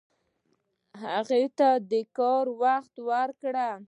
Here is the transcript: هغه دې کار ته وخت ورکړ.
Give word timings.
هغه 1.03 1.71
دې 1.91 2.01
کار 2.17 2.45
ته 2.49 2.51
وخت 2.61 2.93
ورکړ. 3.09 3.55